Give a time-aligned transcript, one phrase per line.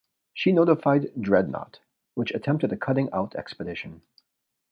[0.33, 1.79] She notified "Dreadnought",
[2.15, 4.01] which attempted a cutting out expedition.